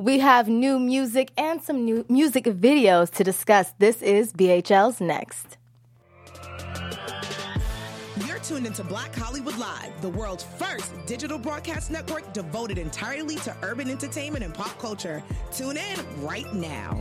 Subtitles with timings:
[0.00, 3.74] We have new music and some new music videos to discuss.
[3.78, 5.58] This is BHL's Next.
[8.26, 13.54] You're tuned into Black Hollywood Live, the world's first digital broadcast network devoted entirely to
[13.60, 15.22] urban entertainment and pop culture.
[15.52, 16.98] Tune in right now.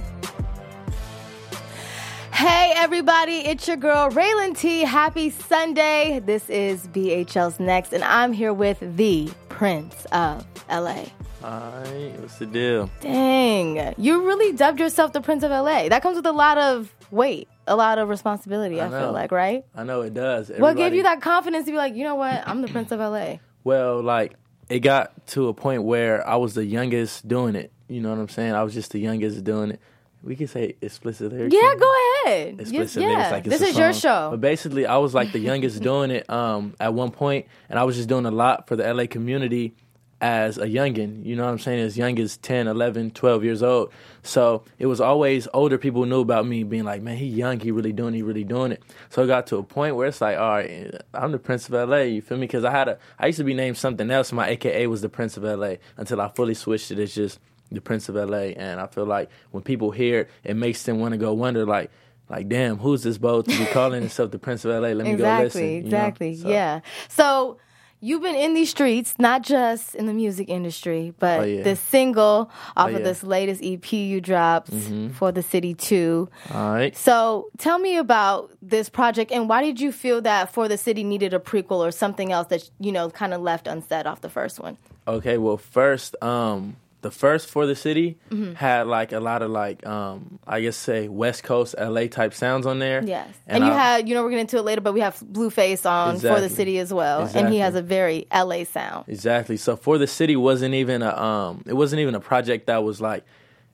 [2.33, 4.81] Hey everybody, it's your girl Raylan T.
[4.81, 6.19] Happy Sunday.
[6.19, 11.05] This is BHL's Next, and I'm here with the Prince of LA.
[11.43, 12.89] Alright, what's the deal?
[12.99, 15.87] Dang, you really dubbed yourself the Prince of LA.
[15.87, 19.31] That comes with a lot of weight, a lot of responsibility, I, I feel like,
[19.31, 19.63] right?
[19.73, 20.51] I know it does.
[20.57, 22.99] What gave you that confidence to be like, you know what, I'm the Prince of
[22.99, 23.37] LA?
[23.63, 24.35] Well, like
[24.67, 27.71] it got to a point where I was the youngest doing it.
[27.87, 28.53] You know what I'm saying?
[28.53, 29.79] I was just the youngest doing it.
[30.21, 31.55] We can say explicit lyrics.
[31.55, 31.93] Yeah, go
[32.25, 32.59] ahead.
[32.59, 34.31] Explicit lyrics, like it's this a is your show.
[34.31, 37.83] But basically, I was like the youngest doing it um, at one point, and I
[37.85, 39.73] was just doing a lot for the LA community
[40.21, 41.25] as a youngin.
[41.25, 41.79] You know what I'm saying?
[41.79, 43.91] As young as 10, 11, 12 years old.
[44.21, 47.71] So it was always older people knew about me being like, man, he young, he
[47.71, 48.83] really doing, he really doing it.
[49.09, 51.89] So it got to a point where it's like, all right, I'm the Prince of
[51.89, 51.97] LA.
[51.99, 52.47] You feel me?
[52.47, 54.31] Because I had a, I used to be named something else.
[54.33, 56.99] My AKA was the Prince of LA until I fully switched it.
[56.99, 57.39] It's just
[57.71, 58.51] the Prince of LA.
[58.57, 61.65] And I feel like when people hear it, it makes them want to go wonder
[61.65, 61.91] like.
[62.31, 64.89] Like damn, who's this boat to be calling himself the Prince of LA?
[64.89, 65.63] Let me go listen.
[65.63, 65.87] exactly, you know?
[65.87, 66.35] exactly.
[66.35, 66.81] So- Yeah.
[67.07, 67.57] So
[68.01, 71.63] you've been in these streets, not just in the music industry, but Oh, yeah.
[71.63, 72.97] this single off Oh, of yeah.
[72.97, 73.03] Mm-hmm.
[73.05, 74.71] this latest EP you dropped
[75.13, 76.29] for the city too.
[76.53, 76.95] All right.
[76.95, 81.03] So tell me about this project and why did you feel that for the city
[81.03, 84.29] needed a prequel or something else that you know kind of left unsaid off the
[84.29, 84.77] first one?
[85.07, 88.53] Okay, well, first, um, the first for the city Mm-hmm.
[88.53, 92.65] had like a lot of like, um, I guess say West Coast LA type sounds
[92.65, 93.01] on there.
[93.03, 93.27] Yes.
[93.47, 95.89] And, you I- had, you know, we're getting into it later, but we have Blueface
[95.89, 97.29] on for the city as well.
[97.33, 99.05] And he has a very LA sound.
[99.07, 99.55] exactly.
[99.57, 102.99] So for the city wasn't even a, um, it wasn't even a project that was
[102.99, 103.23] like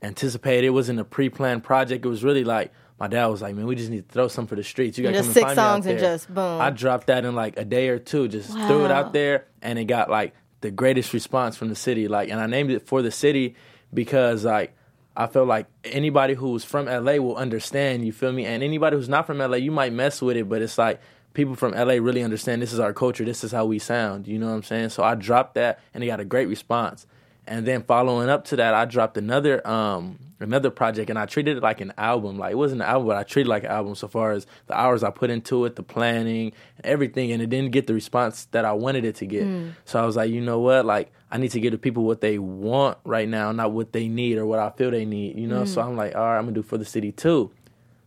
[0.02, 0.68] anticipated.
[0.68, 2.06] It wasn't a pre-planned project.
[2.06, 4.50] It was really like my dad was like, man, we just need to throw something
[4.50, 4.98] for the streets.
[4.98, 6.14] You got to come six and find songs me out and there.
[6.16, 6.62] just boom.
[6.62, 8.28] I dropped that in like a day or two.
[8.28, 10.34] Just threw it out there, and it got like
[10.66, 12.08] the greatest response from the city.
[12.08, 13.56] Like, and I named it for the city
[13.94, 14.76] because like
[15.16, 18.06] I feel like anybody who's from LA will understand.
[18.06, 18.46] You feel me?
[18.46, 21.00] And anybody who's not from LA, you might mess with it, but it's like
[21.34, 22.62] people from LA really understand.
[22.62, 23.24] This is our culture.
[23.24, 24.28] This is how we sound.
[24.28, 24.90] You know what I'm saying?
[24.90, 27.06] So I dropped that, and it got a great response.
[27.48, 31.58] And then following up to that, I dropped another um another project, and I treated
[31.58, 32.38] it like an album.
[32.38, 34.46] Like it wasn't an album, but I treated it like an album so far as
[34.68, 36.52] the hours I put into it, the planning,
[36.84, 39.48] everything, and it didn't get the response that I wanted it to get.
[39.86, 40.86] So I was like, you know what?
[40.86, 44.08] Like I need to give the people what they want right now, not what they
[44.08, 45.38] need or what I feel they need.
[45.38, 45.66] You know?
[45.66, 47.52] So I'm like, all right, I'm gonna do for the city too.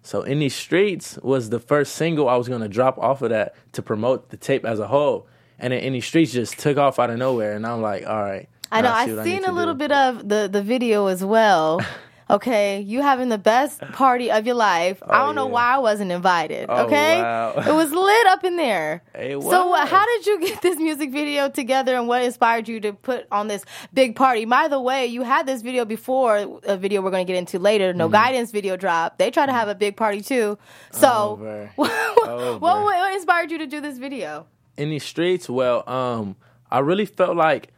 [0.02, 3.54] So in these streets was the first single I was gonna drop off of that
[3.72, 5.26] to promote the tape as a whole.
[5.58, 8.22] And then in these streets just took off out of nowhere, and I'm like, all
[8.22, 8.48] right.
[8.70, 8.88] I know.
[8.90, 9.78] now I've see what need seen a little do.
[9.78, 11.80] bit of the the video as well.
[12.30, 15.02] Okay, you having the best party of your life.
[15.02, 16.66] I don't know Oh, why I wasn't invited.
[16.68, 17.54] Oh, okay, wow.
[17.56, 19.02] it was lit up in there.
[19.14, 19.88] It So, uh, was.
[19.88, 23.48] how did you get this music video together, and what inspired you to put on
[23.48, 23.64] this
[23.94, 24.44] big party?
[24.44, 27.58] By the way, you had this video before a video we're going to get into
[27.58, 27.88] later.
[27.92, 27.98] Mm-hmm.
[27.98, 29.16] No guidance video drop.
[29.16, 30.58] They try to have a big party too.
[30.92, 31.08] So,
[31.40, 31.70] Over.
[31.76, 32.58] what, Over.
[32.58, 34.44] what what inspired you to do this video?
[34.76, 36.36] in these streets, well, um,
[36.70, 37.68] I really felt like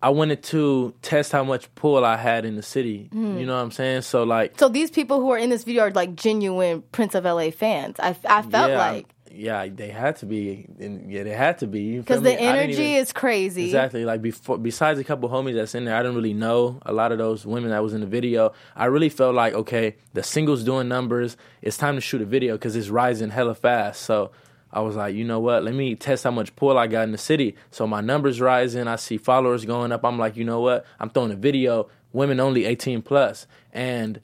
[0.00, 3.08] I wanted to test how much pull I had in the city.
[3.12, 3.38] Hmm.
[3.38, 4.02] You know what I'm saying?
[4.02, 7.24] So like, So these people who are in this video are like genuine Prince of
[7.24, 7.96] LA fans.
[7.98, 10.66] I, I felt yeah, like yeah, they had to be.
[10.78, 11.98] Yeah, they had to be.
[11.98, 12.34] Because the me?
[12.36, 13.64] I didn't energy even- is crazy.
[13.66, 14.04] Exactly.
[14.04, 17.12] Like before, besides a couple homies that's in there, I didn't really know a lot
[17.12, 18.52] of those women that was in the video.
[18.76, 21.36] I really felt like okay, the singles doing numbers.
[21.60, 24.02] It's time to shoot a video because it's rising hella fast.
[24.02, 24.30] So
[24.72, 25.64] I was like, you know what?
[25.64, 27.56] Let me test how much pull I got in the city.
[27.70, 28.86] So my numbers rising.
[28.86, 30.04] I see followers going up.
[30.04, 30.84] I'm like, you know what?
[31.00, 31.88] I'm throwing a video.
[32.12, 34.20] Women only 18 plus, and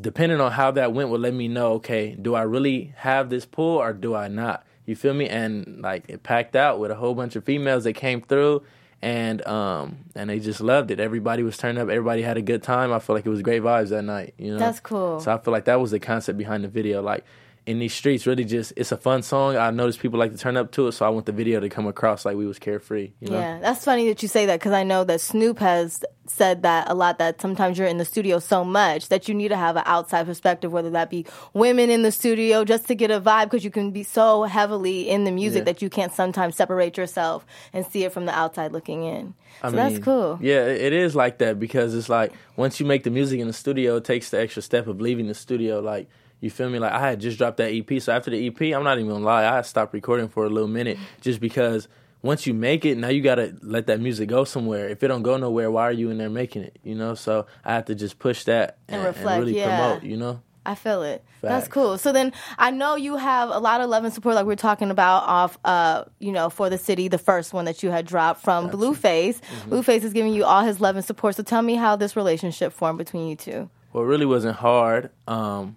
[0.00, 3.46] depending on how that went would let me know okay do i really have this
[3.46, 6.94] pull or do i not you feel me and like it packed out with a
[6.94, 8.62] whole bunch of females that came through
[9.00, 12.62] and um and they just loved it everybody was turned up everybody had a good
[12.62, 15.20] time i feel like it was great vibes that night you know That's cool.
[15.20, 17.24] so i feel like that was the concept behind the video like
[17.68, 20.56] in these streets really just it's a fun song i noticed people like to turn
[20.56, 23.12] up to it so i want the video to come across like we was carefree
[23.20, 26.02] you know Yeah, that's funny that you say that because I know that Snoop has
[26.26, 27.18] said that a lot.
[27.18, 30.26] That sometimes you're in the studio so much that you need to have an outside
[30.26, 31.24] perspective, whether that be
[31.54, 35.08] women in the studio, just to get a vibe because you can be so heavily
[35.08, 35.64] in the music Yeah.
[35.72, 39.34] that you can't sometimes separate yourself and see it from the outside looking in.
[39.62, 40.38] So I that's cool.
[40.42, 43.52] Yeah, it is like that because it's like once you make the music in the
[43.64, 45.80] studio, it takes the extra step of leaving the studio.
[45.80, 46.08] Like
[46.40, 46.78] you feel me?
[46.78, 49.24] Like I had just dropped that EP, so after the EP, I'm not even gonna
[49.24, 51.88] lie, I stopped recording for a little minute just because
[52.22, 54.88] once you make it, now you gotta let that music go somewhere.
[54.88, 56.78] If it don't go nowhere, why are you in there making it?
[56.82, 59.90] You know, so I have to just push that And and, reflect, really yeah.
[59.90, 60.02] promote.
[60.04, 61.24] You know, I feel it.
[61.40, 61.96] That's cool.
[61.98, 64.56] So then I know you have a lot of love and support, like we are
[64.56, 68.06] talking about off, uh, you know, for the city, the first one that you had
[68.06, 69.40] dropped from Blueface.
[69.40, 69.70] Mm-hmm.
[69.72, 71.36] Blueface is giving you all his love and support.
[71.36, 73.70] So tell me how this relationship formed between you two.
[73.92, 75.10] well, it really wasn't hard.
[75.28, 75.76] Um,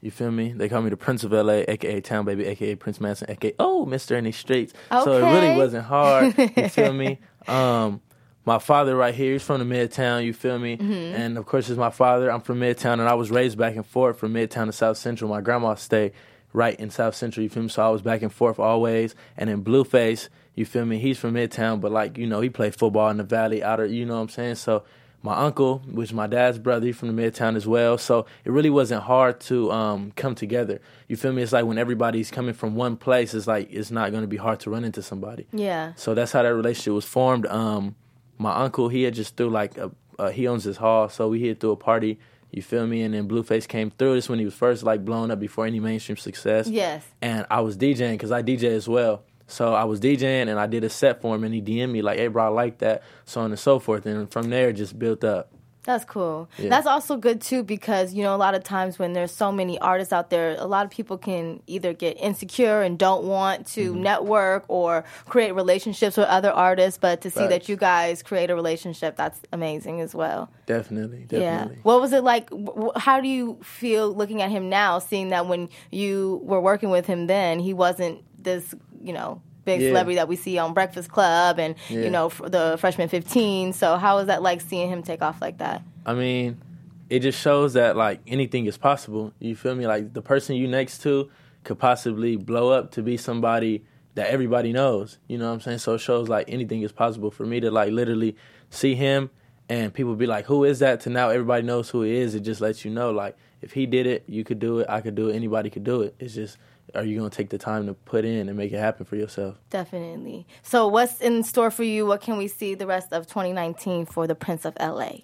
[0.00, 0.52] you feel me?
[0.52, 3.84] They call me the Prince of LA, aka Town Baby, aka Prince Manson, aka Oh
[3.84, 4.72] Mister in these streets.
[4.90, 6.36] So it really wasn't hard.
[6.38, 7.18] You feel me?
[7.46, 8.00] Um,
[8.44, 10.24] my father right here, he's from the Midtown.
[10.24, 10.76] You feel me?
[10.76, 10.92] Mm-hmm.
[10.92, 12.32] And of course, he's my father.
[12.32, 15.28] I'm from Midtown, and I was raised back and forth from Midtown to South Central.
[15.30, 16.12] My grandma stayed
[16.52, 17.42] right in South Central.
[17.44, 17.68] You feel me?
[17.68, 19.14] So I was back and forth always.
[19.36, 20.98] And then Blueface, you feel me?
[20.98, 23.84] He's from Midtown, but like you know, he played football in the Valley, outer.
[23.84, 24.54] You know what I'm saying?
[24.54, 24.84] So
[25.22, 27.98] my uncle, which is my dad's brother, he's from the Midtown as well.
[27.98, 30.80] So it really wasn't hard to um, come together.
[31.08, 31.42] You feel me?
[31.42, 34.38] It's like when everybody's coming from one place, it's like it's not going to be
[34.38, 35.46] hard to run into somebody.
[35.52, 35.92] Yeah.
[35.96, 37.46] So that's how that relationship was formed.
[37.46, 37.96] Um,
[38.38, 41.40] my uncle, he had just threw like a, uh, he owns his hall, so we
[41.40, 42.18] hit through a party.
[42.50, 43.02] You feel me?
[43.02, 44.14] And then Blueface came through.
[44.14, 46.66] This when he was first like blown up before any mainstream success.
[46.66, 47.04] Yes.
[47.22, 49.22] And I was DJing because I DJ as well.
[49.50, 52.02] So I was DJing and I did a set for him, and he DM'd me
[52.02, 54.06] like, "Hey, bro, I like that," so on and so forth.
[54.06, 55.52] And from there, it just built up.
[55.82, 56.50] That's cool.
[56.58, 56.68] Yeah.
[56.68, 59.78] That's also good too because you know a lot of times when there's so many
[59.78, 63.92] artists out there, a lot of people can either get insecure and don't want to
[63.92, 64.02] Mm-hmm.
[64.02, 66.98] network or create relationships with other artists.
[66.98, 70.50] But to see that you guys create a relationship, that's amazing as well.
[70.66, 71.76] Definitely, definitely.
[71.76, 71.82] Yeah.
[71.82, 72.50] What was it like?
[72.96, 77.06] How do you feel looking at him now, seeing that when you were working with
[77.06, 79.88] him then, he wasn't this, you know, big Yeah.
[79.88, 83.72] celebrity that we see on Breakfast Club and, you know, the Freshman 15.
[83.72, 85.82] So how was that like seeing him take off like that?
[86.06, 86.60] I mean,
[87.08, 89.32] it just shows that like anything is possible.
[89.38, 89.86] You feel me?
[89.86, 91.28] Like the person you next to
[91.64, 93.84] could possibly blow up to be somebody
[94.14, 95.18] that everybody knows.
[95.28, 95.78] You know what I'm saying?
[95.78, 98.36] So it shows like anything is possible for me to like literally
[98.70, 99.30] see him
[99.68, 102.34] and people be like, "Who is that?" To now everybody knows who he is.
[102.34, 104.86] It just lets you know like if he did it, you could do it.
[104.88, 105.36] I could do it.
[105.36, 106.14] Anybody could do it.
[106.18, 106.56] It's just
[106.94, 109.56] are you gonna take the time to put in and make it happen for yourself?
[109.70, 110.46] Definitely.
[110.62, 112.04] So what's in store for you?
[112.06, 115.18] What can we see the rest of 2019 for the Prince of LA?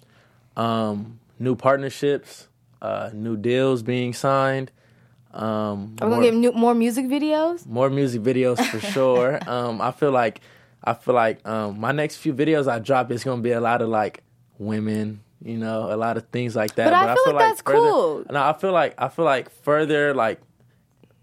[0.55, 2.47] Um, new partnerships,
[2.81, 4.71] uh, new deals being signed.
[5.33, 7.65] Um, Are we more- gonna get new, more music videos?
[7.65, 9.39] more music videos for sure.
[9.49, 10.39] um, I feel like
[10.83, 13.81] I feel like um, my next few videos I drop is gonna be a lot
[13.81, 14.23] of like
[14.57, 16.85] women, you know, a lot of things like that.
[16.85, 18.25] But I feel like that's further, cool.
[18.31, 20.39] No, I feel like I feel like further like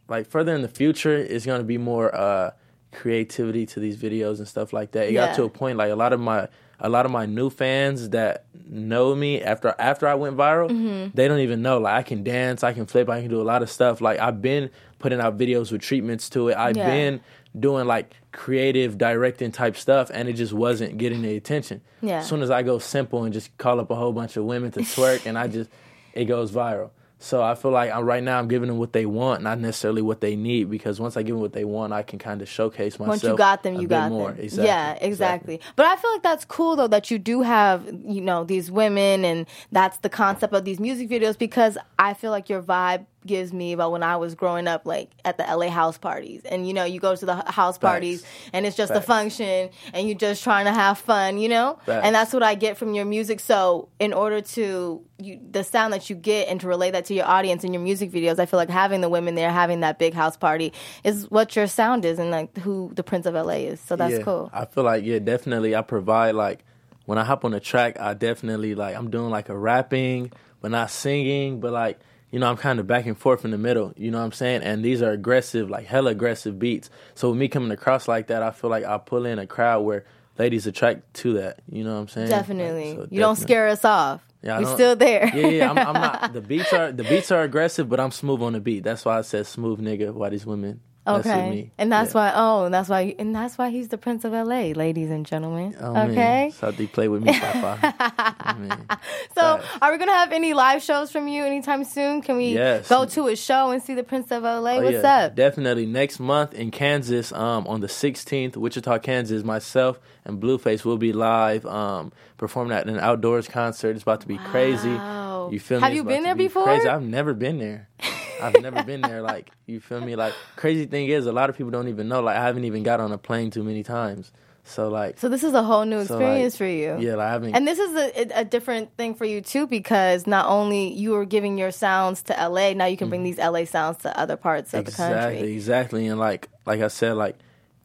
[0.09, 2.51] like further in the future is gonna be more uh,
[2.93, 5.09] creativity to these videos and stuff like that.
[5.09, 5.27] It Yeah.
[5.27, 6.49] got to a point like a lot of my
[6.81, 11.11] a lot of my new fans that know me after after I went viral, Mm-hmm.
[11.15, 11.79] they don't even know.
[11.79, 14.01] Like I can dance, I can flip, I can do a lot of stuff.
[14.01, 16.57] Like I've been putting out videos with treatments to it.
[16.57, 16.87] I've Yeah.
[16.87, 17.21] been
[17.59, 21.81] doing like creative directing type stuff and it just wasn't getting the attention.
[22.01, 22.19] Yeah.
[22.19, 24.71] As soon as I go simple and just call up a whole bunch of women
[24.73, 25.71] to twerk and I just
[26.13, 26.91] it goes viral.
[27.25, 30.03] So I feel like I'm, right now I'm giving them what they want, not necessarily
[30.03, 30.69] what they need.
[30.69, 33.09] Because once I give them what they want, I can kind of showcase myself.
[33.09, 34.33] Once you got them, you got more.
[34.33, 34.41] them.
[34.41, 34.67] Exactly.
[34.67, 35.61] Yeah, exactly.
[35.75, 39.25] But I feel like that's cool though that you do have, you know, these women
[39.25, 43.53] and that's the concept of these music videos because I feel like your vibe gives
[43.53, 46.43] me about when I was growing up like at the LA house parties.
[46.45, 50.09] And you know, you go to the house parties and it's just a function and
[50.09, 51.79] you're just trying to have fun, you know?
[51.87, 52.05] Facts.
[52.05, 53.41] And that's what I get from your music.
[53.41, 57.15] So, in order to you, the sound that you get and to relay that to
[57.15, 59.99] your audience in your music videos, I feel like having the women there, having that
[59.99, 63.55] big house party is what your sound is and like who the Prince of LA
[63.55, 63.81] is.
[63.81, 64.51] So that's yeah, cool.
[64.53, 65.75] I feel like yeah, definitely.
[65.75, 66.65] I provide like
[67.07, 70.71] when I hop on the track, I definitely like I'm doing like a rapping, but
[70.71, 71.99] not singing, but like
[72.35, 73.93] you know I'm kind of back and forth in the middle.
[73.97, 74.63] You know what I'm saying?
[74.65, 76.91] And these are aggressive, like hella aggressive beats.
[77.15, 79.83] So with me coming across like that, I feel like I pull in a crowd
[79.83, 80.05] where
[80.37, 81.61] ladies attract to that.
[81.71, 82.31] You know what I'm saying?
[82.31, 82.95] Definitely.
[82.95, 84.21] Like, so you don't scare us off.
[84.43, 85.31] Yeah, We're still there.
[85.33, 85.71] yeah, yeah.
[85.71, 86.33] I'm, I'm not.
[86.33, 88.83] The beats are the beats are aggressive, but I'm smooth on the beat.
[88.83, 90.13] That's why I said smooth nigga.
[90.13, 90.81] Why these women?
[91.07, 92.31] Okay, and that's Yeah.
[92.31, 92.33] why.
[92.35, 93.15] Oh, and that's why.
[93.19, 95.75] And that's why he's the Prince of LA, ladies and gentlemen.
[95.79, 96.51] Oh, okay.
[96.59, 98.57] Southie play with me, Papa.
[98.59, 98.87] Mean,
[99.35, 102.23] So, are we gonna have any live shows from you anytime soon?
[102.23, 102.89] Can we Yes.
[102.89, 104.77] go to a show and see the Prince of LA?
[104.79, 105.35] Oh, What's yeah, up?
[105.35, 109.45] Definitely next month in Kansas, um, on the 16th, Wichita, Kansas.
[109.45, 113.91] Myself and Blueface will be live, um, performing at an outdoors concert.
[113.91, 114.89] It's about to be crazy.
[114.89, 115.51] Wow.
[115.53, 115.83] You feel me?
[115.83, 116.65] Have It's you been there be before?
[116.65, 116.89] Crazy.
[116.89, 117.89] I've never been there.
[118.41, 119.23] I've never been there.
[119.23, 120.17] Like you feel me?
[120.17, 122.21] Like crazy thing is, a lot of people don't even know.
[122.21, 124.33] Like I haven't even got on a plane too many times.
[124.65, 126.97] So like, So this is a whole new so, experience like, for you.
[126.99, 127.55] Yeah, like I haven't.
[127.55, 131.27] And this is a, a different thing for you too, because not only you are
[131.27, 134.73] giving your sounds to LA, now you can bring these LA sounds to other parts
[134.73, 135.13] of the Mm-hmm.
[135.13, 136.07] exactly, exactly.
[136.07, 137.37] And like, like I said, like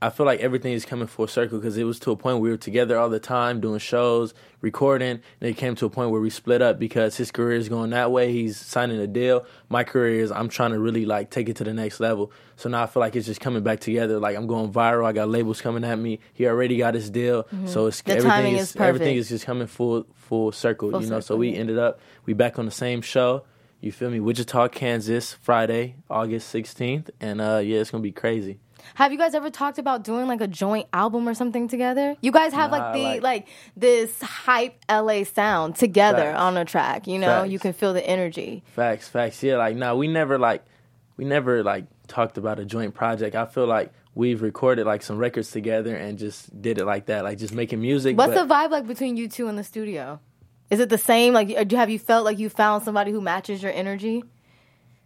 [0.01, 2.43] I feel like everything is coming full circle because it was to a point where
[2.43, 6.11] we were together all the time doing shows, recording, and it came to a point
[6.11, 8.31] where we split up because his career is going that way.
[8.31, 9.45] He's signing a deal.
[9.67, 12.31] My career is I'm trying to really like take it to the next level.
[12.55, 14.19] So now I feel like it's just coming back together.
[14.19, 15.05] Like I'm going viral.
[15.05, 16.19] I got labels coming at me.
[16.33, 17.45] He already got his deal.
[17.65, 20.91] So it's The everything is, is everything is just coming full full circle.
[20.91, 21.19] Full you know.
[21.19, 23.43] So we ended up we back on the same show.
[23.81, 24.19] You feel me?
[24.19, 28.59] Wichita, Kansas, Friday, August 16th, and uh yeah, it's gonna be crazy.
[28.95, 32.15] Have you guys ever talked about doing like a joint album or something together?
[32.21, 36.39] You guys have like the like- like, this hype LA sound together Facts.
[36.39, 37.07] on a track.
[37.07, 37.51] You know, Facts.
[37.51, 38.63] you can feel the energy.
[38.73, 39.41] Facts, facts.
[39.43, 40.63] Yeah, like nah, we never like
[41.17, 43.35] we never like talked about a joint project.
[43.35, 47.23] I feel like we've recorded like some records together and just did it like that,
[47.23, 48.17] like just making music.
[48.17, 50.19] What's but the vibe like between you two in the studio?
[50.69, 51.33] Is it the same?
[51.33, 54.23] Like, have you felt like you found somebody who matches your energy?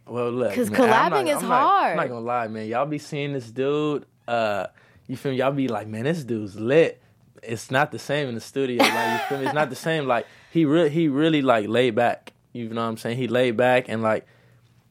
[0.06, 1.90] Well, look, 'Cause man, I'm collabing not- is I'm not- hard.
[1.92, 2.66] I'm not gonna lie, man.
[2.68, 4.04] Y'all be seeing this dude.
[4.28, 4.66] Uh,
[5.06, 5.38] you feel me?
[5.38, 7.00] Y'all be like, man, this dude's lit.
[7.42, 8.82] It's not the same in the studio.
[8.82, 9.44] Like you feel me?
[9.46, 10.06] It's not the same.
[10.06, 12.32] Like he really, he really like laid back.
[12.52, 13.16] You know what I'm saying?
[13.18, 14.26] He laid back and like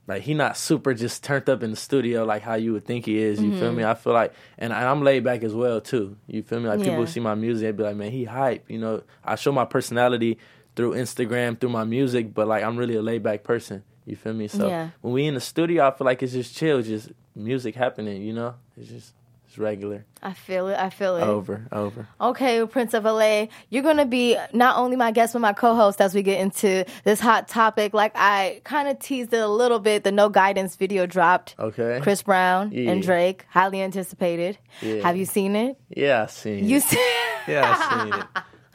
[0.05, 3.05] like he not super just turned up in the studio like how you would think
[3.05, 3.41] he is.
[3.41, 3.77] You feel Mm-hmm.
[3.77, 3.83] me?
[3.85, 6.17] I feel like, and I'm laid back as well too.
[6.27, 6.67] You feel me?
[6.67, 7.05] Like people Yeah.
[7.05, 8.69] see my music, they be like, man, he hype.
[8.69, 10.37] You know, I show my personality
[10.75, 13.83] through Instagram, through my music, but like I'm really a laid back person.
[14.05, 14.47] You feel me?
[14.47, 14.89] So Yeah.
[15.01, 18.21] when we in the studio, I feel like it's just chill, just music happening.
[18.21, 19.13] You know, it's just
[19.47, 20.03] it's regular.
[20.21, 20.77] I feel it.
[20.79, 21.21] I feel it.
[21.21, 22.07] Over, over.
[22.19, 25.75] Okay, Prince of LA, you're going to be not only my guest, but my co
[25.75, 27.93] host as we get into this hot topic.
[27.93, 30.03] Like I kind of teased it a little bit.
[30.03, 31.55] The No Guidance video dropped.
[31.59, 31.99] Okay.
[32.01, 32.89] Chris Brown Yeah.
[32.91, 34.57] and Drake, highly anticipated.
[34.81, 35.01] Yeah.
[35.03, 35.77] Have you seen it?
[35.89, 37.45] Yeah, I seen You seen it.
[37.45, 37.51] see?
[37.51, 38.25] Yeah, I seen it.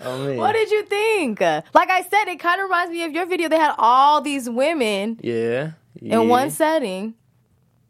[0.01, 0.35] Oh.
[0.37, 1.41] What did you think?
[1.41, 3.49] Like I said, it kind of reminds me of your video.
[3.49, 5.73] They had all these women yeah.
[6.01, 6.21] yeah.
[6.21, 7.15] in one setting,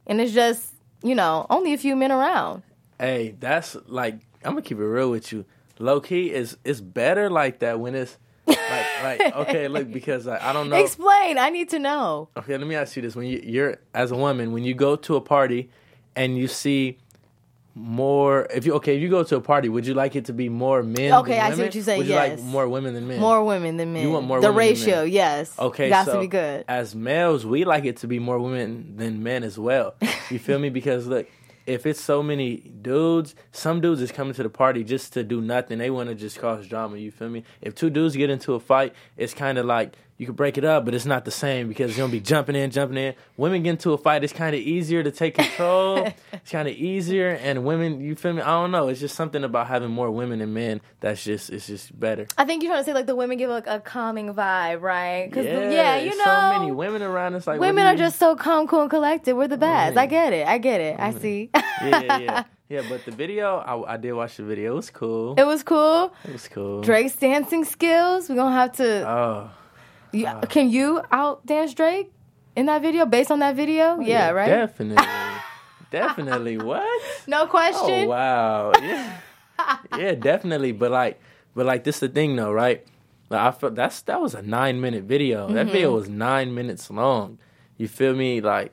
[0.07, 0.73] and it's just,
[1.03, 2.62] you know, only a few men around.
[2.99, 5.45] Hey, that's like I'm gonna keep it real with you.
[5.79, 10.43] Low key is it's better like that when it's like like okay, look because like,
[10.43, 10.77] I don't know.
[10.77, 11.38] Explain.
[11.38, 12.29] I need to know.
[12.37, 14.97] Okay, let me ask you this: When you, you're as a woman, when you go
[14.97, 15.71] to a party
[16.17, 16.99] and you see
[17.78, 20.32] more, if you okay, if you go to a party, would you like it to
[20.32, 21.12] be more men?
[21.14, 22.38] Okay, I see what you're saying, Would you yes.
[22.38, 23.20] like more women than men?
[23.20, 24.02] More women than men.
[24.02, 25.58] You want more the women than ratio, yes.
[25.58, 26.64] Okay, it has so to be good.
[26.68, 29.94] As males, we like it to be more women than men as well.
[30.30, 30.68] You feel me?
[30.68, 31.26] Because look,
[31.64, 35.40] if it's so many dudes, some dudes is coming to the party just to do
[35.40, 35.78] nothing.
[35.78, 36.99] They want to just cause drama.
[36.99, 37.44] You feel me?
[37.62, 40.64] If two dudes get into a fight, it's kind of like you could break it
[40.64, 43.14] up, but it's not the same because you're gonna be jumping in, jumping in.
[43.37, 45.98] Women get into a fight, it's kind of easier to take control.
[46.32, 48.42] it's kind of easier, and women, you feel me?
[48.42, 48.88] I don't know.
[48.88, 52.26] It's just something about having more women than men that's just it's just better.
[52.37, 55.26] I think you're trying to say like the women give like a calming vibe, right?
[55.30, 57.37] Because yeah, you know, so many women around.
[57.37, 59.34] It's like women are just so calm, cool, and collected.
[59.34, 59.96] We're the best.
[59.96, 60.48] I get it.
[60.48, 60.98] I get it.
[60.98, 61.50] I see.
[61.54, 62.44] yeah, yeah, yeah.
[62.70, 64.72] Yeah, but the video, I, I did watch the video.
[64.72, 65.37] It was cool.
[65.38, 66.12] it was cool.
[66.25, 66.82] It was cool.
[66.82, 68.28] Drake's dancing skills.
[68.28, 69.08] We're gonna have to.
[69.08, 69.50] Oh,
[70.12, 72.12] you- can you out dance Drake
[72.57, 73.07] in that video?
[73.07, 74.00] Based on that video?
[74.00, 74.47] yeah, right.
[74.49, 75.05] Definitely,
[75.91, 76.59] definitely.
[76.59, 76.87] What?
[77.27, 78.05] No question.
[78.05, 78.73] Oh wow.
[78.83, 79.19] Yeah,
[79.99, 80.71] yeah, definitely.
[80.71, 81.21] But like,
[81.55, 82.87] but like, this the thing though, right?
[83.29, 85.49] Like, I felt that's that was a nine minute video.
[85.49, 85.73] That Mm-hmm.
[85.73, 87.38] video was nine minutes long.
[87.77, 88.41] You feel me?
[88.41, 88.73] Like,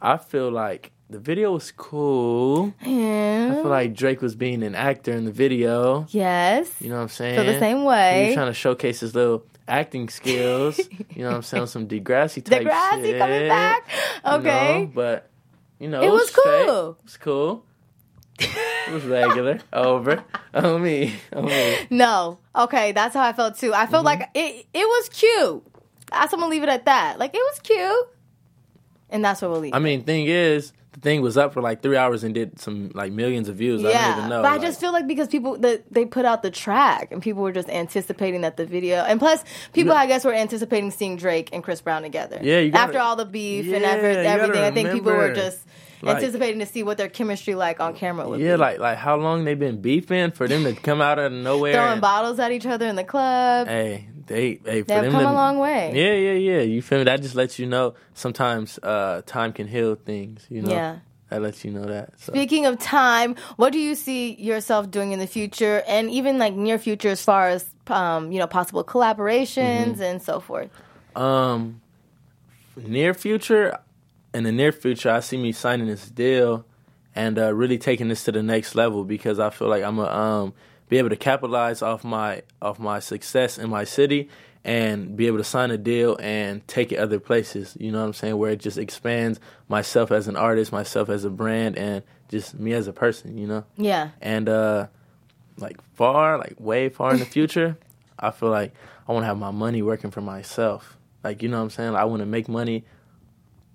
[0.00, 2.74] I feel like the video was cool.
[2.84, 3.48] Yeah.
[3.50, 6.06] I feel like Drake was being an actor in the video.
[6.10, 6.70] Yes.
[6.80, 7.36] You know what I'm saying?
[7.42, 8.26] Feel the same He way.
[8.26, 10.78] was trying to showcase his little acting skills.
[11.10, 11.66] you know what I'm saying?
[11.66, 13.18] Some Degrassi type Degrassi shit.
[13.18, 13.88] coming back.
[14.24, 14.80] you Okay.
[14.80, 14.90] know?
[14.94, 15.30] But,
[15.78, 16.90] you know, It it, was cool.
[16.98, 17.64] It was cool.
[18.38, 19.58] It was regular.
[19.72, 20.24] Over.
[20.54, 21.14] On me.
[21.32, 21.76] On me.
[21.90, 22.38] No.
[22.56, 23.72] Okay, that's how I felt too.
[23.72, 23.90] I Mm-hmm.
[23.92, 25.62] felt like it it was cute.
[26.12, 27.18] I'm gonna leave it at that.
[27.18, 28.08] Like it was cute.
[29.10, 29.74] And that's what we'll leave.
[29.74, 33.12] I mean, thing is, thing was up for like three hours and did some like
[33.12, 33.80] millions of views.
[33.80, 34.42] I don't yeah, even know.
[34.42, 37.42] but I just feel like because people the, they put out the track and people
[37.42, 39.42] were just anticipating that the video and plus
[39.72, 42.38] people I guess were anticipating seeing Drake and Chris Brown together.
[42.42, 45.12] Yeah, you gotta- after all the beef and Yeah, you gotta everything, I think people
[45.12, 45.58] were just
[46.02, 48.60] like- anticipating to see what their chemistry like on camera would Yeah, be.
[48.60, 51.72] like like how long they've been beefing for them to come out of nowhere.
[51.72, 53.68] throwing and- bottles at each other in the club.
[53.68, 55.92] Hey, they hey for They've them come to, a long way.
[55.94, 56.62] Yeah, yeah, yeah.
[56.62, 57.04] You feel me?
[57.04, 60.46] That just lets you know sometimes uh, time can heal things.
[60.48, 60.98] You know, Yeah.
[61.30, 62.18] that lets you know that.
[62.20, 62.32] So.
[62.32, 66.54] Speaking of time, what do you see yourself doing in the future, and even like
[66.54, 70.02] near future, as far as um, you know, possible collaborations Mm-hmm.
[70.02, 70.70] and so forth?
[71.16, 71.80] Um,
[72.76, 73.78] near future,
[74.32, 76.64] in the near future, I see me signing this deal
[77.16, 80.08] and uh, really taking this to the next level because I feel like I'm gonna
[80.10, 80.54] um,
[80.90, 84.28] be able to capitalize off my off my success in my city
[84.64, 87.76] and be able to sign a deal and take it other places.
[87.80, 88.36] You know what I'm saying?
[88.36, 92.72] Where it just expands myself as an artist, myself as a brand, and just me
[92.72, 93.38] as a person.
[93.38, 93.64] You know?
[93.76, 94.10] Yeah.
[94.20, 94.88] And uh,
[95.56, 97.78] like far, like way far in the future,
[98.18, 98.74] I feel like
[99.08, 100.98] I want to have my money working for myself.
[101.22, 101.92] Like you know what I'm saying?
[101.92, 102.84] Like, I want to make money.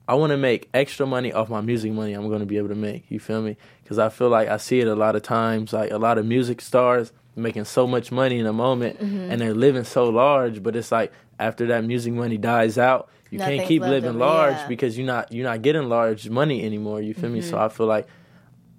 [0.07, 2.13] I want to make extra money off my music money.
[2.13, 3.05] I'm going to be able to make.
[3.09, 3.57] You feel me?
[3.83, 5.73] Because I feel like I see it a lot of times.
[5.73, 9.31] Like a lot of music stars making so much money in a moment, Mm-hmm.
[9.31, 10.61] and they're living so large.
[10.61, 14.67] But it's like after that music money dies out, you can't keep living large yeah.
[14.67, 17.01] because you're not you're not getting large money anymore.
[17.01, 17.39] You feel me?
[17.39, 17.49] Mm-hmm.
[17.49, 18.07] So I feel like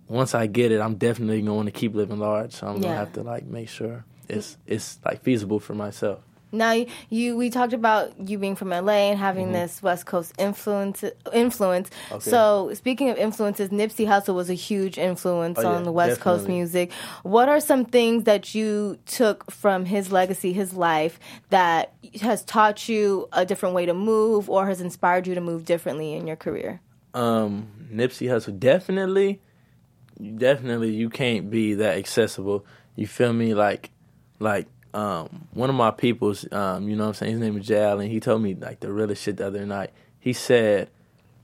[0.09, 2.53] once I get it, I'm definitely going to keep living large.
[2.53, 2.83] So I'm Yeah.
[2.83, 6.21] gonna have to like make sure it's it's like feasible for myself.
[6.53, 11.05] Now you, we talked about you being from LA and having this West Coast influence
[11.33, 11.91] influence.
[11.91, 12.15] Mm-hmm.
[12.15, 12.31] Okay.
[12.31, 16.21] So speaking of influences, Nipsey Hussle was a huge influence Oh, yeah, on the West
[16.21, 16.93] Coast music.
[17.23, 21.19] What are some things that you took from his legacy, his life,
[21.51, 25.65] that has taught you a different way to move or has inspired you to move
[25.65, 26.81] differently in your career?
[27.15, 29.41] um Nipsey Hussle definitely
[30.37, 32.67] definitely you can't be that accessible.
[32.95, 33.55] You feel me?
[33.55, 33.91] Like
[34.39, 37.67] like um one of my people's um, you know what I'm saying, his name is
[37.67, 39.91] Jay Allen, he told me like the realest shit the other night.
[40.19, 40.91] He said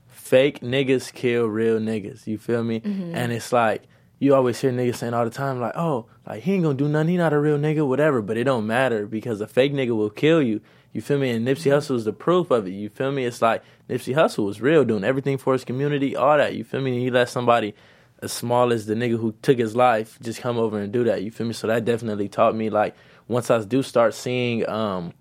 [0.07, 2.25] fake niggas kill real niggas.
[2.25, 2.81] You feel me?
[3.13, 3.83] And it's like
[4.19, 6.87] you always hear niggas saying all the time, like, oh, like he ain't gonna do
[6.87, 8.21] nothing, he not a real nigga, whatever.
[8.21, 10.61] But it don't matter because a fake nigga will kill you.
[10.93, 11.31] You feel me?
[11.31, 12.71] And Nipsey Hussle is the proof of it.
[12.71, 13.25] You feel me?
[13.25, 16.55] It's like Nipsey Hussle was real, doing everything for his community, all that.
[16.55, 16.93] You feel me?
[16.93, 17.73] And he let somebody
[18.21, 21.23] as small as the nigga who took his life just come over and do that.
[21.23, 21.53] You feel me?
[21.53, 22.95] So that definitely taught me like
[23.27, 25.13] once I do start seeing um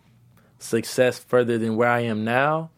[0.58, 2.70] success further than where I am now,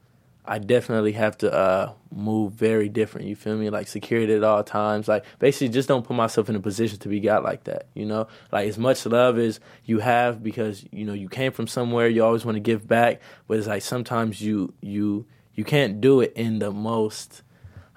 [0.46, 3.28] I definitely have to uh, move very different.
[3.28, 3.70] You feel me?
[3.70, 5.08] Like security at all times.
[5.08, 7.86] Like basically, just don't put myself in a position to be got like that.
[7.94, 11.66] You know, like as much love as you have because you know you came from
[11.66, 12.08] somewhere.
[12.08, 16.20] You always want to give back, but it's like sometimes you you you can't do
[16.20, 17.42] it in the most.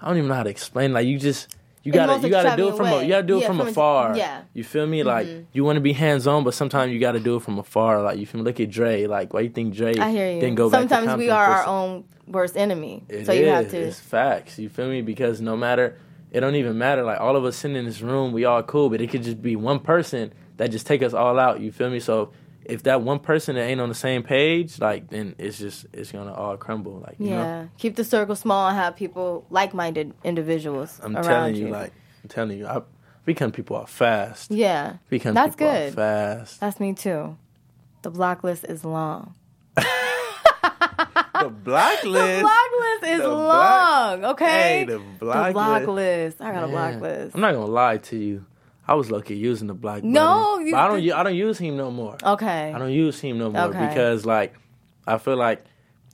[0.00, 0.92] I don't even know how to explain.
[0.92, 1.48] Like you just.
[1.88, 3.66] You gotta you gotta do it from a, you gotta do it Yeah, from, from
[3.68, 4.16] a- afar.
[4.16, 4.42] yeah.
[4.52, 5.02] You feel me?
[5.02, 5.44] Like mm-hmm.
[5.52, 8.02] you want to be hands on, but sometimes you gotta do it from afar.
[8.02, 8.44] Like you feel me?
[8.44, 9.06] Look at Dre.
[9.06, 10.38] Like why you think Dre I hear you.
[10.40, 13.04] didn't go back to Sometimes we are our own worst enemy.
[13.08, 14.58] it so you have to It's facts.
[14.58, 15.00] You feel me?
[15.00, 15.96] Because no matter,
[16.30, 17.02] it don't even matter.
[17.04, 19.40] Like all of us sitting in this room, we all cool, but it could just
[19.40, 21.60] be one person that just take us all out.
[21.60, 22.00] You feel me?
[22.00, 22.32] So
[22.68, 26.12] if that one person that ain't on the same page, like then it's just it's
[26.12, 27.00] gonna all crumble.
[27.00, 31.54] Like you Yeah, know, keep the circle small and have people like-minded individuals I'm telling
[31.56, 31.66] you.
[31.66, 32.82] you, like I'm telling you, I
[33.24, 34.50] become people are fast.
[34.50, 35.94] yeah, Become that's people are good.
[35.94, 36.60] fast.
[36.60, 37.36] That's me too.
[38.02, 39.34] The block list is long.
[39.76, 42.04] the blacklist.
[42.08, 44.24] The block list is The long.
[44.24, 45.88] okay, Hey, the block block list.
[45.88, 46.40] list.
[46.42, 47.34] I got a block list.
[47.34, 48.44] I'm not gonna lie to you.
[48.88, 50.02] I was lucky using the black.
[50.02, 51.02] No, button, you but I don't.
[51.02, 52.16] did- I don't use him no more.
[52.24, 53.86] Okay, I don't use him no more Okay.
[53.88, 54.54] because like
[55.06, 55.62] I feel like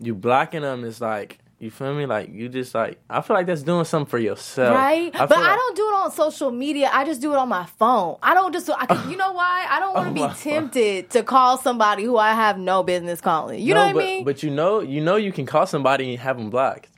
[0.01, 3.47] you blocking them is like you feel me like you just like I feel like
[3.47, 5.15] that's doing something for yourself, right?
[5.15, 6.91] I but feel I don't do it on social media.
[6.93, 8.17] I just do it on my phone.
[8.23, 8.69] I don't just.
[8.69, 9.67] I can, you know why?
[9.71, 10.53] I don't want to On be my phone.
[10.53, 13.61] tempted to call somebody who I have no business calling.
[13.63, 14.25] You No, know what but, I mean?
[14.25, 16.89] But you know, you know, you can call somebody and have them blocked.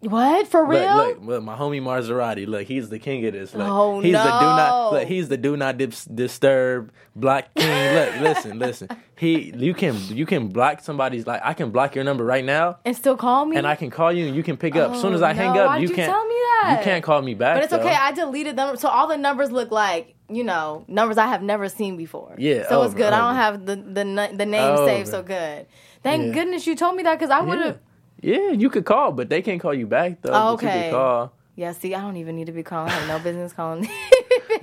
[0.00, 0.96] What for real?
[0.96, 2.46] Look, look, look, my homie Maserati.
[2.46, 3.52] Look, he's the king of this.
[3.54, 4.92] Look, Oh, he's the do not.
[4.92, 7.94] Look, he's the do not dis- disturb block king.
[7.94, 8.88] look, listen, listen.
[9.18, 11.26] He, you can, you can block somebody's.
[11.26, 13.56] Like, I can block your number right now, and still call me.
[13.56, 14.92] and I can call you, and you can pick up.
[14.92, 16.08] as soon as I Oh, hang up, you you can't.
[16.08, 16.76] tell me that?
[16.78, 17.56] You can't call me back.
[17.56, 17.80] But it's though.
[17.80, 17.96] okay.
[17.96, 21.68] I deleted them, so all the numbers look like you know numbers I have never
[21.68, 22.36] seen before.
[22.38, 23.12] Yeah, so it's over, good.
[23.12, 24.86] I don't have the the the name Over.
[24.86, 25.66] saved so good.
[26.04, 26.32] Thank Yeah.
[26.34, 27.66] goodness you told me that because I would have.
[27.74, 27.80] Yeah,
[28.22, 30.32] you could call, but they can't call you back though.
[30.32, 30.90] Oh, you okay.
[30.90, 31.32] call.
[31.56, 32.90] Yeah, see, I don't even need to be calling.
[32.90, 33.88] I have no business calling.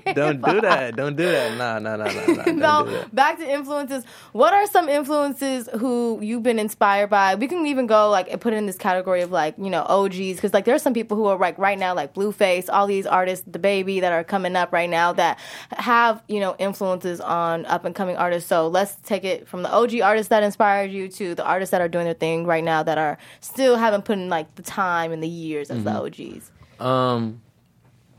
[0.14, 0.96] Don't do that.
[0.96, 1.58] Don't do that.
[1.58, 2.52] Nah, nah, nah, nah, nah.
[2.86, 4.04] No, back to influences.
[4.34, 7.34] What are some influences who you've been inspired by?
[7.34, 9.82] We can even go like and put it in this category of like you know
[9.82, 13.08] OGs because like there's some people who are like right now like Blueface, all these
[13.08, 15.40] artists, DaBaby that are coming up right now that
[15.72, 18.48] have you know influences on up and coming artists.
[18.48, 21.82] So let's take it from the OG artists that inspired you to the artists that
[21.82, 25.12] are doing their thing right now that are still haven't put in like the time
[25.12, 26.52] and the years as the OGs.
[26.80, 27.42] Um,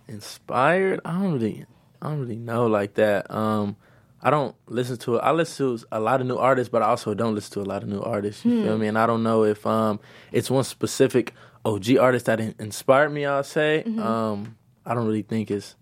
[0.09, 1.01] inspired?
[1.05, 1.67] I don't really,
[2.07, 3.31] I don't really know like that.
[3.35, 3.77] Um,
[4.23, 5.17] I don't listen to.
[5.17, 5.19] it.
[5.19, 7.69] I listen to a lot of new artists, but I also don't listen to a
[7.69, 8.45] lot of new artists.
[8.45, 8.87] You feel me?
[8.87, 10.01] And I don't know if um
[10.33, 13.25] it's one specific OG artist that in- inspired me.
[13.27, 13.83] I'll say.
[13.99, 15.75] Um, I don't really think it's.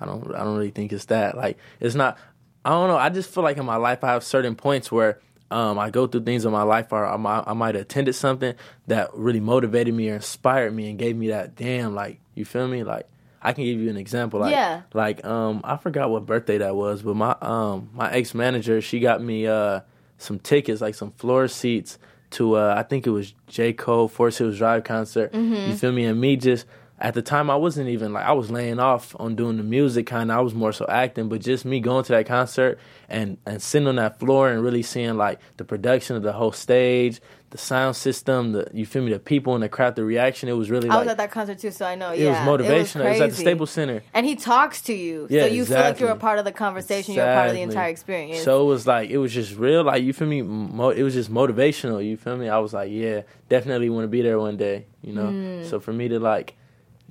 [0.00, 0.34] I don't.
[0.34, 1.36] I don't really think it's that.
[1.36, 2.16] Like it's not.
[2.64, 2.96] I don't know.
[2.96, 5.18] I just feel like in my life I have certain points where.
[5.50, 8.14] Um, I go through things in my life, or I might, I might have attended
[8.14, 8.54] something
[8.86, 12.66] that really motivated me or inspired me and gave me that damn, like you feel
[12.66, 12.84] me?
[12.84, 13.06] Like
[13.42, 14.82] I can give you an example, like Yeah.
[14.94, 19.00] like um I forgot what birthday that was, but my um my ex manager she
[19.00, 19.80] got me uh
[20.18, 21.98] some tickets, like some floor seats
[22.30, 25.34] to uh, I think it was J Cole Forest Hills Drive concert.
[25.34, 26.04] You feel me?
[26.04, 26.64] And me just
[26.98, 30.06] at the time I wasn't even like I was laying off on doing the music
[30.06, 32.78] kind of I was more so acting but just me going to that concert
[33.08, 36.52] and and sitting on that floor and really seeing like the production of the whole
[36.52, 37.20] stage
[37.52, 40.52] the sound system the you feel me the people in the crowd the reaction it
[40.52, 42.10] was really I like was at that concert too, so I know.
[42.10, 43.36] it yeah, was motivational it was, at the.
[43.36, 46.38] Staples Center and he talks to you, Yeah, so you feel like you're a part
[46.38, 47.14] of the conversation.
[47.14, 48.42] You're a part of the entire experience.
[48.42, 50.42] So it was like it was just real, like you feel me.
[50.42, 52.04] Mo- it was just motivational.
[52.04, 52.48] You feel me?
[52.48, 54.86] I was like, yeah, definitely want to be there one day.
[55.02, 55.26] You know.
[55.26, 55.68] Mm.
[55.68, 56.56] So for me to like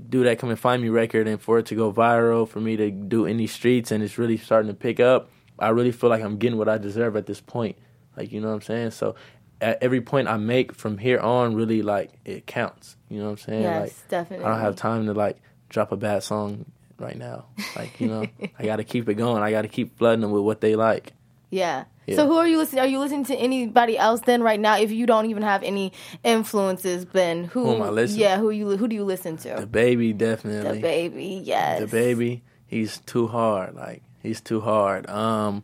[0.10, 2.76] do that, come and find me record, and for it to go viral, for me
[2.78, 5.30] to do in these streets, and it's really starting to pick up.
[5.60, 7.78] I really feel like I'm getting what I deserve at this point.
[8.18, 8.92] Like you know what I'm saying.
[8.92, 9.16] So
[9.62, 12.98] at every point I make from here on, really like it counts.
[13.10, 13.62] You know what I'm saying?
[13.62, 14.46] yes, like definitely.
[14.46, 15.38] I don't have time to like
[15.70, 16.66] drop a bad song
[16.98, 17.46] right now.
[17.76, 18.26] Like you know,
[18.60, 19.44] I got to keep it going.
[19.44, 21.14] I got to keep flooding them with what they like.
[21.50, 21.86] Yeah.
[22.08, 22.16] Yeah.
[22.16, 22.82] So who are you listening?
[22.82, 24.78] Are you listening to anybody else then right now?
[24.78, 25.94] If you don't even have any
[26.24, 27.66] influences, then who?
[27.66, 28.22] Who am I listening?
[28.22, 29.56] Yeah, who you who do you listen to?
[29.60, 30.78] The baby definitely.
[30.78, 31.80] The baby, yes.
[31.80, 33.76] The baby, he's too hard.
[33.76, 35.08] Like he's too hard.
[35.10, 35.64] Um,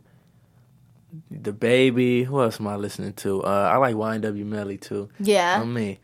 [1.33, 2.25] DaBaby.
[2.25, 3.43] Who else am I listening to?
[3.43, 5.09] Uh, I like YNW Melly too.
[5.19, 5.61] Yeah.
[5.61, 5.99] On me.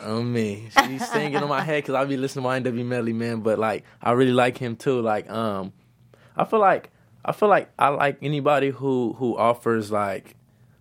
[0.00, 0.68] On me.
[0.84, 3.40] She's singing on my head because I be listening to YNW Melly, man.
[3.40, 5.00] But like, I really like him too.
[5.00, 5.72] Like, um,
[6.36, 6.90] I feel like
[7.24, 10.36] I feel like I like anybody who who offers like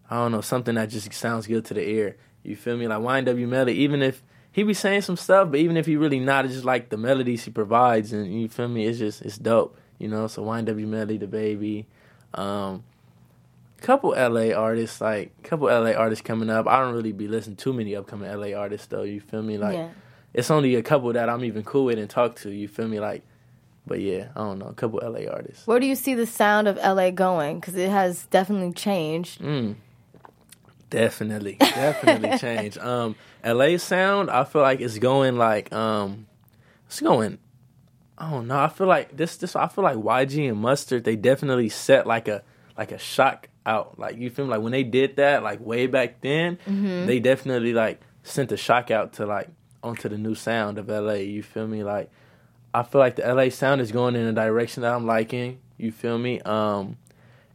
[0.10, 2.17] I don't know something that just sounds good to the ear.
[2.43, 2.88] You feel me?
[2.88, 6.19] Like YNW Melly, even if he be saying some stuff, but even if he really
[6.19, 8.86] not, it's just like the melodies he provides, and you feel me?
[8.86, 9.77] It's just it's dope.
[9.99, 10.27] You know.
[10.27, 11.86] So YNW Melly, DaBaby.
[12.34, 12.84] Um,
[13.83, 16.67] couple LA artists, like couple LA artists coming up.
[16.67, 19.03] I don't really be listening to too many upcoming LA artists though.
[19.03, 19.57] You feel me?
[19.57, 19.89] Like yeah.
[20.33, 22.49] it's only a couple that I'm even cool with and talk to.
[22.49, 22.99] You feel me?
[22.99, 23.23] Like,
[23.85, 24.67] but yeah, I don't know.
[24.67, 25.67] A couple LA artists.
[25.67, 27.59] Where do you see the sound of LA going?
[27.59, 29.41] Because it has definitely changed.
[29.41, 29.75] Mm.
[30.89, 32.77] Definitely, definitely change.
[32.77, 36.27] Um, LA sound, I feel like it's going like um,
[36.87, 37.37] it's going.
[38.17, 38.59] I don't know.
[38.59, 39.35] I feel like this.
[39.37, 39.55] This.
[39.57, 41.03] I feel like YG and Mustard.
[41.03, 42.43] They definitely set like a
[42.77, 43.97] like a shock out.
[43.99, 44.52] Like you feel me?
[44.52, 46.58] Like when they did that, like way back then,
[47.06, 49.49] they definitely like sent a shock out to like
[49.82, 51.13] onto the new sound of LA.
[51.13, 51.84] You feel me?
[51.84, 52.10] Like
[52.73, 55.60] I feel like the LA sound is going in a direction that I'm liking.
[55.78, 56.39] You feel me?
[56.41, 56.97] Um,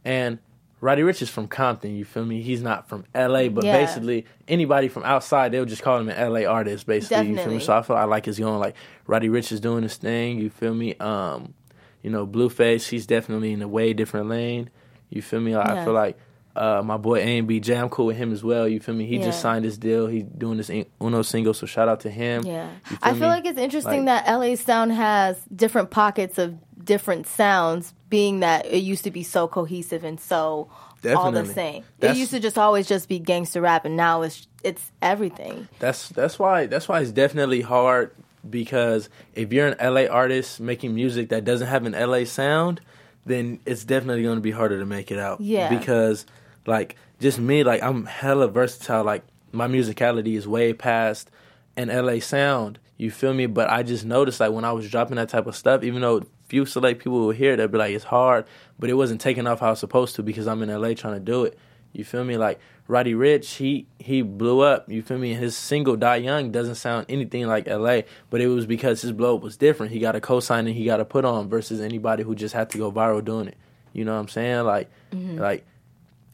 [0.05, 0.39] and
[0.81, 1.95] Roddy Ricch is from Compton.
[1.95, 2.41] You feel me?
[2.41, 3.73] He's not from LA, but Yeah.
[3.73, 6.85] basically anybody from outside they'll just call him an LA artist.
[6.85, 7.59] Basically, you feel me?
[7.59, 8.75] So I feel I like his going like
[9.07, 10.39] Roddy Ricch is doing his thing.
[10.39, 10.95] You feel me?
[10.95, 11.53] Um,
[12.01, 14.69] you know, Blueface, he's definitely in a way different lane.
[15.09, 15.55] You feel me?
[15.55, 15.83] I Yeah.
[15.85, 16.17] feel like
[16.55, 18.67] uh, my boy AMBJAYY, I'm cool with him as well.
[18.67, 19.05] You feel me?
[19.05, 19.25] He Yeah.
[19.25, 20.07] just signed his deal.
[20.07, 20.69] He's doing this
[21.01, 22.43] Uno single, so shout out to him.
[22.43, 22.67] Yeah.
[22.89, 23.35] You I feel feel me?
[23.35, 28.65] like it's interesting Like- that LA sound has different pockets of different sounds, being that
[28.65, 30.67] it used to be so cohesive and so
[31.15, 31.53] all the Definitely.
[31.53, 31.83] same.
[32.01, 35.69] It used to just always just be gangster rap, and now it's it's everything.
[35.79, 38.11] That's that's why that's why it's definitely hard
[38.49, 42.81] because if you're an LA artist making music that doesn't have an LA sound,
[43.29, 45.39] then it's definitely going to be harder to make it out.
[45.39, 45.69] Yeah.
[45.69, 46.25] Because
[46.65, 49.03] like just me, like I'm hella versatile.
[49.03, 51.29] Like my musicality is way past
[51.77, 52.79] an LA sound.
[52.97, 53.45] You feel me?
[53.45, 56.23] But I just noticed like when I was dropping that type of stuff, even though
[56.47, 58.45] few select people will hear it, they'd be like, it's hard,
[58.77, 61.19] but it wasn't taking off how it's supposed to because I'm in LA trying to
[61.19, 61.57] do it.
[61.93, 62.37] You feel me?
[62.37, 62.59] Like
[62.89, 64.89] Roddy Ricch, he he blew up.
[64.89, 65.35] You feel me?
[65.35, 69.35] His single "Die Young" doesn't sound anything like L.A., but it was because his blow
[69.35, 69.91] up was different.
[69.91, 72.71] He got a co-sign and he got to put on versus anybody who just had
[72.71, 73.57] to go viral doing it.
[73.93, 74.63] You know what I'm saying?
[74.63, 75.37] Like, mm-hmm.
[75.37, 75.67] like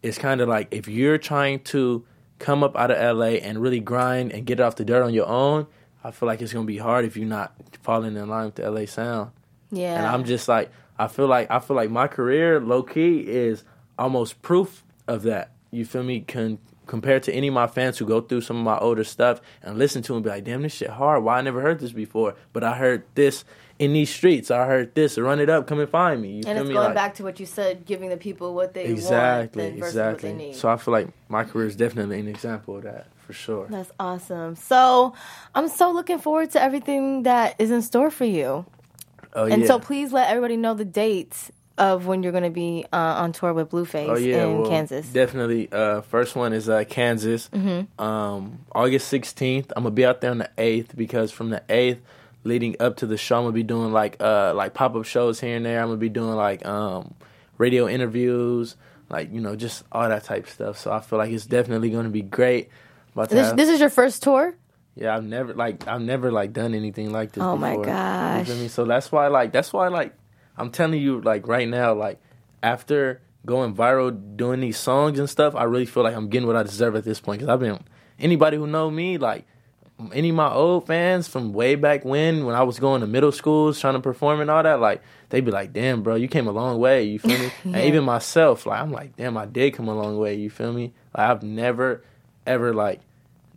[0.01, 2.05] it's kind of like if you're trying to
[2.39, 3.41] come up out of L.A.
[3.41, 5.67] and really grind and get it off the dirt on your own,
[6.05, 8.63] I feel like it's gonna be hard if you're not falling in line with the
[8.63, 8.85] L.A.
[8.85, 9.31] sound.
[9.71, 9.97] Yeah.
[9.97, 13.65] And I'm just like, I feel like I feel like my career, low key, is
[13.99, 15.51] almost proof of that.
[15.75, 16.21] You feel me?
[16.21, 19.41] Con- compared to any of my fans who go through some of my older stuff
[19.63, 21.23] and listen to and be like, damn, this shit hard.
[21.23, 22.35] Why I never heard this before?
[22.53, 23.43] But I heard this
[23.79, 24.51] in these streets.
[24.51, 25.17] I heard this.
[25.17, 25.65] Run it up.
[25.67, 26.33] Come and find me.
[26.37, 26.73] You and it's me?
[26.75, 30.29] going Like- back to what you said, giving the people what they exactly, want exactly.
[30.29, 30.55] what they need.
[30.55, 33.65] So I feel like my career is definitely an example of that for sure.
[33.69, 34.55] That's awesome.
[34.55, 35.15] So
[35.55, 38.65] I'm so looking forward to everything that is in store for you.
[39.33, 39.67] Oh And yeah.
[39.67, 43.31] so please let everybody know the dates of when you're going to be uh, on
[43.33, 45.07] tour with Blueface Oh yeah, in well, Kansas.
[45.07, 45.69] Definitely.
[45.71, 47.49] Uh, first one is uh, Kansas.
[47.49, 48.01] Mm-hmm.
[48.01, 49.71] Um, August sixteenth.
[49.75, 52.01] I'm gonna be out there on the eighth because from the eighth
[52.43, 55.39] leading up to the show, I'm gonna be doing like uh like pop up shows
[55.39, 55.79] here and there.
[55.81, 57.13] I'm gonna be doing like um
[57.57, 58.75] radio interviews,
[59.09, 60.77] like you know just all that type of stuff.
[60.79, 62.69] So I feel like it's definitely gonna be great.
[63.15, 64.55] This, have- this is your first tour?
[64.95, 67.43] yeah, I've never like I've never like done anything like this.
[67.43, 67.85] Oh, my before.
[67.85, 68.39] gosh.
[68.47, 68.67] You feel me?
[68.69, 70.13] So that's why like that's why I like
[70.57, 72.19] I'm telling you like right now like
[72.63, 76.55] after going viral, doing these songs and stuff, I really feel like I'm getting what
[76.55, 77.39] I deserve at this point.
[77.39, 77.79] Because I've been
[78.19, 79.45] anybody who know me, like
[80.13, 83.31] any of my old fans from way back when, when I was going to middle
[83.31, 86.47] schools trying to perform and all that, like they'd be like, "Damn, bro, you came
[86.47, 87.45] a long way." You feel me?
[87.65, 87.77] yeah.
[87.77, 90.73] And even myself, like I'm like, "Damn, I did come a long way." You feel
[90.73, 90.93] me?
[91.15, 92.03] Like I've never,
[92.45, 93.01] ever like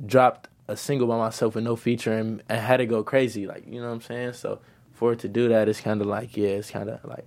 [0.05, 3.47] dropped a single by myself with no feature and, and had to go crazy.
[3.47, 4.35] Like you know what I'm saying?
[4.35, 4.61] So
[4.99, 7.27] for it to do that, it's kind of like yeah, it's kind of like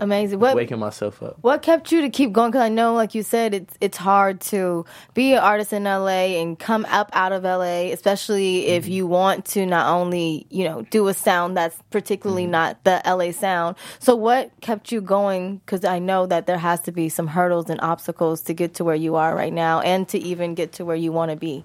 [0.00, 0.40] Amazing.
[0.40, 1.36] What, waking myself up.
[1.42, 2.50] What kept you to keep going?
[2.50, 6.38] Because I know, like you said, it's it's hard to be an artist in LA
[6.40, 8.72] and come up out of LA, especially mm-hmm.
[8.72, 12.52] if you want to not only you know do a sound that's particularly mm-hmm.
[12.52, 13.76] not the LA sound.
[13.98, 15.58] So, what kept you going?
[15.58, 18.84] Because I know that there has to be some hurdles and obstacles to get to
[18.84, 21.64] where you are right now, and to even get to where you want to be.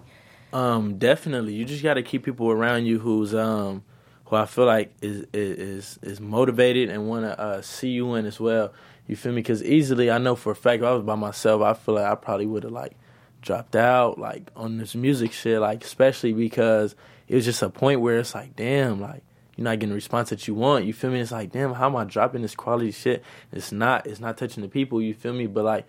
[0.51, 1.53] Um, definitely.
[1.53, 3.84] You just got to keep people around you who's um
[4.25, 8.25] who I feel like is is is motivated and want to uh, see you in
[8.25, 8.73] as well.
[9.07, 9.41] You feel me?
[9.41, 12.05] Because easily, I know for a fact, if I was by myself, I feel like
[12.05, 12.93] I probably would have like
[13.41, 15.59] dropped out like on this music shit.
[15.59, 16.95] Like especially because
[17.27, 19.23] it was just a point where it's like, damn, like
[19.55, 20.85] you're not getting the response that you want.
[20.85, 21.19] You feel me?
[21.19, 23.23] It's like, damn, how am I dropping this quality shit?
[23.51, 24.07] It's not.
[24.07, 25.01] It's not touching the people.
[25.01, 25.47] You feel me?
[25.47, 25.85] But like,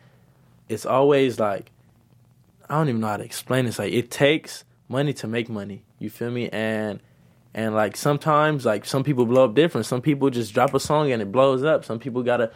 [0.69, 1.71] it's always like,
[2.69, 3.79] I don't even know how to explain this.
[3.79, 5.83] Like, it takes money to make money.
[5.99, 6.49] You feel me?
[6.51, 7.01] And
[7.57, 9.87] and like sometimes, like some people blow up different.
[9.87, 11.87] Some people just drop a song and it blows up.
[11.87, 12.53] Some people gotta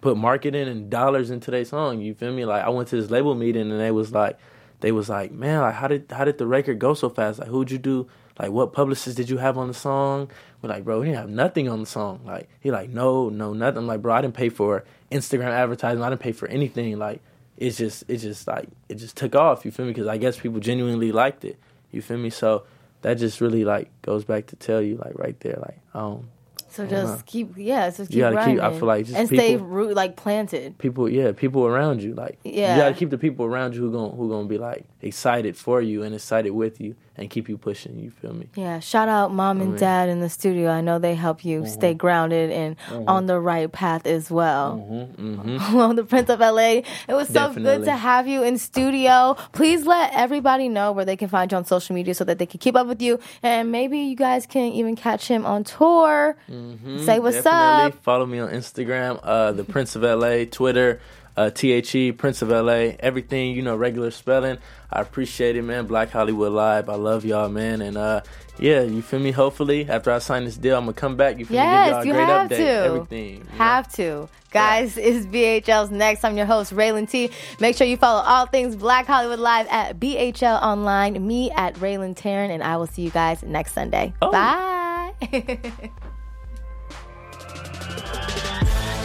[0.00, 2.00] put marketing and dollars into their song.
[2.00, 2.44] You feel me?
[2.44, 4.36] Like I went to this label meeting and they was like,
[4.80, 7.38] they was like, man, like how did how did the record go so fast?
[7.38, 8.08] Like who'd you do?
[8.40, 10.28] Like what publicist did you have on the song?
[10.60, 12.22] We're like, bro, we didn't have nothing on the song.
[12.24, 13.78] Like he like, no, no, nothing.
[13.78, 14.82] I'm like, bro, I didn't pay for
[15.12, 16.02] Instagram advertising.
[16.02, 16.98] I didn't pay for anything.
[16.98, 17.20] Like
[17.56, 19.64] it's just it's just like it just took off.
[19.64, 19.92] You feel me?
[19.92, 21.56] Because I guess people genuinely liked it.
[21.92, 22.30] You feel me?
[22.30, 22.64] So
[23.02, 26.28] that just really like goes back to tell you like right there like um
[26.70, 28.56] so just keep, yeah, just keep you gotta grinding.
[28.58, 28.64] keep.
[28.64, 30.78] I feel like just and people, stay root like planted.
[30.78, 33.90] People, yeah, people around you, like yeah, you gotta keep the people around you who
[33.90, 37.58] going who gonna be like excited for you and excited with you and keep you
[37.58, 37.98] pushing.
[37.98, 38.48] You feel me?
[38.54, 38.80] Yeah.
[38.80, 40.70] Shout out mom and dad in the studio.
[40.70, 41.70] I know they help you mm-hmm.
[41.70, 43.08] stay grounded and mm-hmm.
[43.08, 44.86] on the right path as well.
[44.90, 45.40] Mm-hmm.
[45.40, 45.74] mm-hmm.
[45.76, 46.80] well, the Prince of LA.
[46.80, 47.62] It was so Definitely.
[47.62, 49.36] good to have you in studio.
[49.52, 52.46] Please let everybody know where they can find you on social media so that they
[52.46, 56.36] can keep up with you and maybe you guys can even catch him on tour.
[56.48, 57.04] Mm-hmm.
[57.04, 57.98] Say what's Definitely.
[57.98, 58.04] up.
[58.04, 61.00] Follow me on Instagram, uh, the Prince of LA, Twitter
[61.36, 64.58] uh, THE, Prince of LA, everything, you know, regular spelling.
[64.92, 65.86] I appreciate it, man.
[65.86, 66.88] Black Hollywood Live.
[66.88, 67.80] I love y'all, man.
[67.80, 68.22] And uh,
[68.58, 69.30] yeah, you feel me?
[69.30, 71.38] Hopefully, after I sign this deal, I'm gonna come back.
[71.38, 72.10] You feel yes, me?
[72.10, 72.64] Give y'all a great update.
[72.64, 72.84] To.
[72.84, 73.46] Everything.
[73.56, 74.26] Have know?
[74.26, 74.28] to.
[74.50, 75.04] Guys, yeah.
[75.04, 76.24] it's BHL's next.
[76.24, 77.30] I'm your host, Raylan T.
[77.60, 82.16] Make sure you follow all things Black Hollywood Live at BHL Online, me at Raylan
[82.16, 84.12] Taryn, and I will see you guys next Sunday.
[84.20, 84.32] Oh.
[84.32, 85.90] Bye.